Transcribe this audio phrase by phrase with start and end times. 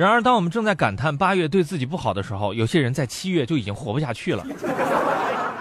[0.00, 4.42] 然而，当我们正在感叹八月对自己不好的时候，有些人在七月就已经活不下去了。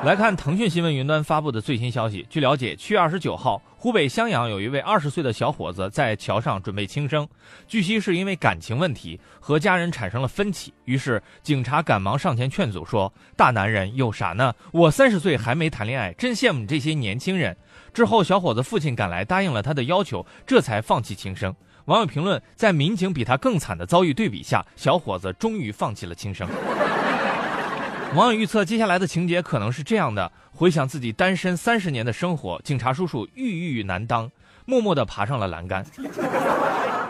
[0.06, 2.26] 来看腾讯新闻云端发布的最新消息。
[2.30, 7.28] 据了解，七月二十九号，湖北襄阳有一位二十岁的小伙子在桥上准备轻生，
[7.68, 14.54] 据悉是因为感情问题和家人产生了分歧，于是警察赶忙上前劝阻，说：“大男人有啥呢？
[14.72, 17.58] 我三十岁还没谈恋爱，真羡慕你这些年轻人。”
[17.94, 21.54] 之后，小伙子父亲赶来答应了他的要求，这才放弃轻生。
[21.90, 26.48] 网友评论：在民警比他更惨的遭遇对比下，小伙子终于放弃了轻生。
[28.14, 34.30] 网友预测，接下来的情节可能是这样的：回想自己单身三十年的生活，警察叔叔郁郁难当，
[34.66, 35.84] 默默地爬上了栏杆。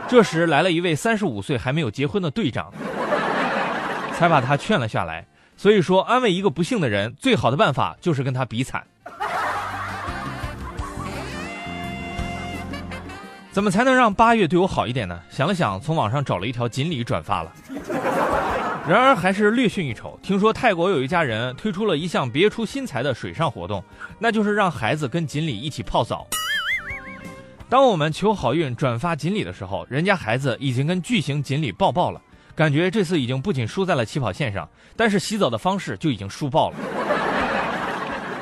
[0.08, 2.72] 这时来了一位三十五岁还没有结婚的队长，
[4.14, 5.28] 才把他劝了下来。
[5.58, 8.88] 所以说，安慰一个不幸的人，最好的办法就是跟他比惨。
[13.60, 15.20] 怎么才能让八月对我好一点呢？
[15.30, 17.52] 想了想，从网上找了一条锦鲤转发了。
[18.88, 20.18] 然而还是略逊一筹。
[20.24, 23.84] 听说泰国有一家人推出了一项别出心裁的水上活动，
[24.18, 26.26] 那就是让孩子跟锦鲤一起泡澡。
[27.68, 32.22] 当我们求好运转发锦鲤的时候，人家孩子已经跟巨型锦鲤抱抱了，
[32.56, 36.78] 感觉这次已经不仅输在了起跑线上，但是洗澡的方式就已经输爆了。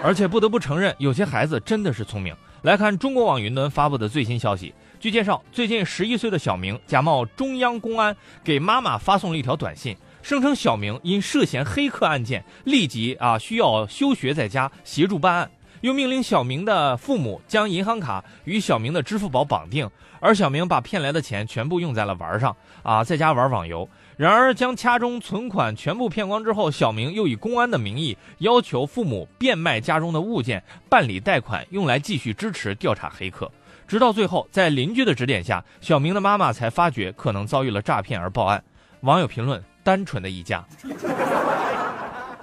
[0.03, 2.35] 而且不得不承认，有些孩子真的是聪明。
[2.63, 4.73] 来看中国网云端发布的最新消息。
[4.99, 9.95] 据介绍，最近十一岁的小明假冒中央公安，给妈妈发送了一条短信。
[10.23, 19.89] 声称小明因涉嫌黑客案件，立即啊需要休学在家协助办案，又命令小明的父母将银行卡与小明的支付宝绑定，
[20.19, 23.87] 而小明把骗来的钱全部用在了玩上啊，在家玩网游。
[24.15, 33.51] 然而将家中存款全部骗光之后，小明又以公安的名义要求父母变卖家中的物件，办理贷款，用来继续支持调查黑客。
[33.87, 38.63] 直到最后，在邻居的指点下，小明的妈妈才发觉可能遭遇了诈骗而报案。
[39.01, 39.63] 网友评论。
[39.87, 40.65] 单纯的一家，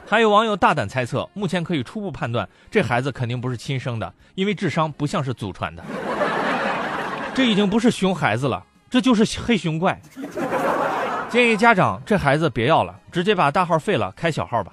[0.07, 5.83] 还有网友大胆猜测，目前可以初步判断，这孩子肯定不是亲生的，因为智商不像是祖传的。
[7.35, 10.01] 这已经不是熊孩子了，这就是黑熊怪。
[11.31, 14.73] 建议家长这孩子别要了，直接把大号废了，开小号吧。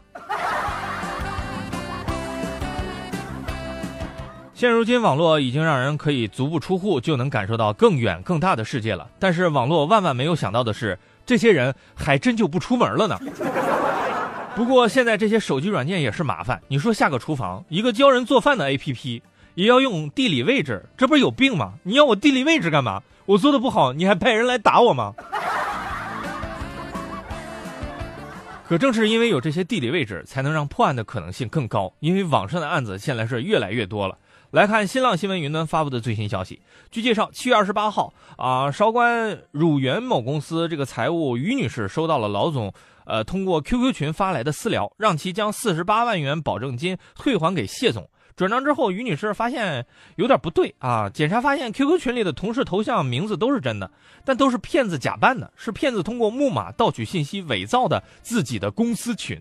[4.53, 9.07] 现如今，网络已经让人可以足不出户就能感受到更远更大的世界了。
[9.17, 10.99] 但是，网络万万没有想到的是。
[11.23, 13.17] 这些人还真就不出门了呢。
[14.55, 16.61] 不过现在这些手机软件也是麻烦。
[16.67, 19.21] 你说下个厨房，一个教人做饭的 APP
[19.55, 21.73] 也要用地理位置，这不是有病吗？
[21.83, 23.01] 你要我地理位置干嘛？
[23.25, 25.13] 我做的不好，你还派人来打我吗？
[28.67, 31.93] 可正是因为有这些地理位置，才能让破案的可能性更高。
[31.99, 34.17] 因为网上的案子现在是越来越多了。
[34.51, 36.61] 来看新浪新闻云端发布的最新消息。
[36.89, 42.73] 据介绍，七月二十八号，啊，韶关乳源某公司这个财务于女士收到了老总，
[43.05, 48.09] 呃，通过 QQ 群发来的私聊，让其将四十八万元保证金退还给谢总。
[48.35, 49.85] 转账之后，于女士发现
[50.15, 53.91] 有点不对啊，检查发现 QQ 群里的同事头像、名字都是真的，
[54.25, 59.39] 但都是骗子假扮的，是骗子通过木马盗取信息，伪造的自己的公司群。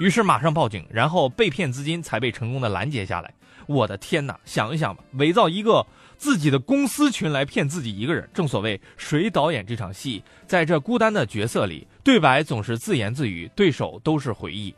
[0.00, 3.34] 于是马上报警，然后被骗资金才被成功的拦截下来。
[3.68, 4.34] 我的天哪！
[4.46, 5.86] 想一想吧，伪造一个
[6.16, 10.24] 自己的公司群来骗自己一个人，正所谓谁导演这场戏？
[10.46, 14.74] 在这孤单的角色里，对白总是自言自语，对手都是回忆。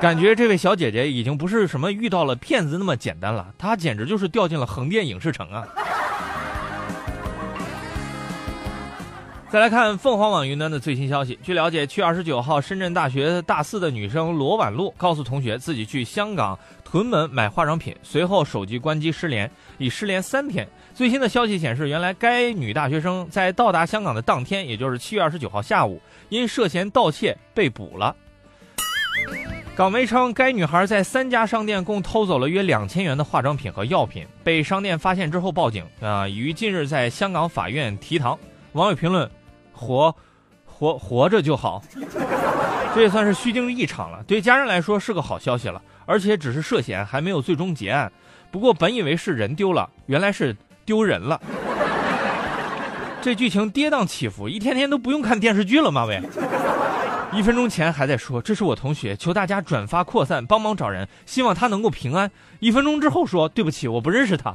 [0.00, 5.64] 感觉这位小姐姐已经不是什么遇到了骗子那么简单了，她简直就是掉进了横店影视城啊！
[9.48, 11.38] 再来看凤凰网云端的最新消息。
[11.40, 16.58] 据了解，七月二十九号，深圳大学大四的女生罗婉露告诉同学，自己去香港
[16.94, 20.64] 屯门买化妆品，随后手机关机失联，已失联三天。
[20.94, 28.14] 最新的消息显示，原来该女大学生在到达香港的当天，也就是七月二十九号下午，因涉嫌盗窃被捕了。
[29.74, 38.38] 港媒称，该女孩在三家商店共偷走了约两千元的化妆品和药品，被商店发现之后报警，啊，已于近日在香港法院提堂。
[38.74, 39.28] 网友评论。
[39.72, 40.14] 活，
[40.64, 41.82] 活活着就好，
[42.94, 44.22] 这也算是虚惊一场了。
[44.26, 48.10] 对家人来说是个好消息了，而且只是涉嫌，还没有最终结案。
[48.50, 51.40] 不过本以为是人丢了，原来是丢人了。
[53.20, 56.04] 这剧情跌宕起伏，一天天都不用看电视剧了吗？
[56.04, 56.22] 喂，
[57.32, 62.30] 一分钟前还在说这是我同学，求大家转发扩散，帮忙找人，希望他能够平安。
[62.60, 64.54] 一分钟之后说对不起，我不认识他。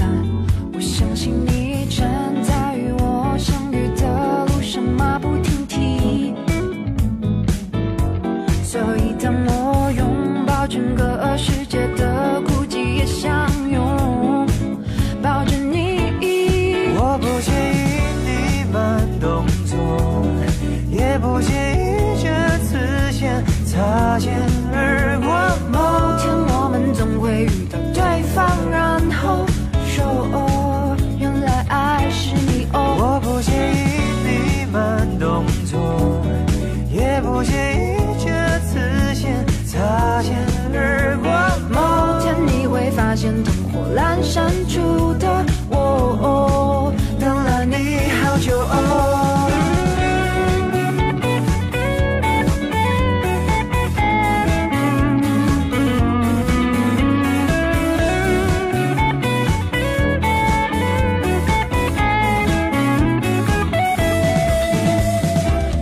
[44.31, 49.49] 火阑珊处的我，等了你好久哦。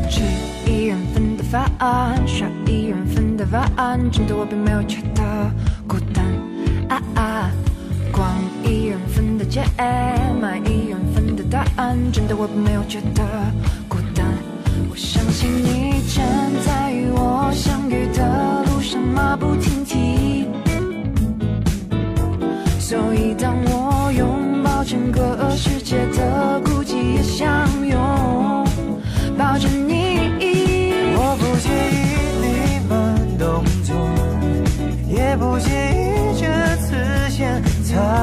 [0.10, 0.24] 吃
[0.66, 1.69] 一人份的饭，
[2.25, 5.22] 刷一人份的碗，真的我并没有觉得
[5.88, 6.25] 孤单。
[6.90, 7.52] 啊啊，
[8.69, 9.63] 一人份的解，
[10.39, 13.24] 买一人份的答案，真的我没有觉得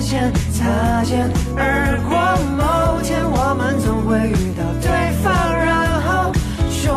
[0.00, 2.16] 擦肩而过，
[2.56, 4.88] 某天我们总会遇到对
[5.22, 6.32] 方，然后
[6.70, 6.94] 说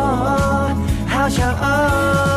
[1.07, 2.30] 好骄傲。